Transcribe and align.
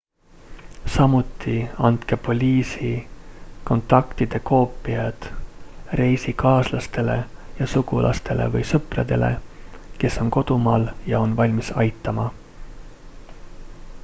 samuti 0.95 1.55
andke 1.89 2.17
poliisi/kontaktide 2.27 4.39
koopiad 4.51 5.27
reisikaaslastele 5.99 7.19
ja 7.59 7.67
sugulastele 7.75 8.49
või 8.55 8.63
sõpradele 8.71 9.29
kes 10.05 10.17
on 10.25 10.31
kodumaal 10.39 10.87
ja 11.13 11.21
on 11.27 11.37
valmis 11.43 11.69
aitama 11.85 12.25